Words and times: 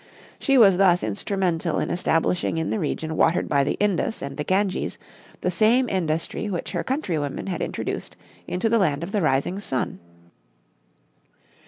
She 0.39 0.57
was 0.57 0.77
thus 0.77 1.03
instrumental 1.03 1.77
in 1.77 1.91
establishing 1.91 2.57
in 2.57 2.71
the 2.71 2.79
region 2.79 3.15
watered 3.15 3.47
by 3.47 3.63
the 3.63 3.73
Indus 3.79 4.23
and 4.23 4.35
the 4.35 4.43
Ganges 4.43 4.97
the 5.41 5.51
same 5.51 5.87
industry 5.89 6.49
which 6.49 6.71
her 6.71 6.83
countrywomen 6.83 7.45
had 7.45 7.61
introduced 7.61 8.15
into 8.47 8.67
the 8.67 8.79
Land 8.79 9.03
of 9.03 9.11
the 9.11 9.21
Rising 9.21 9.59
Sun. 9.59 9.99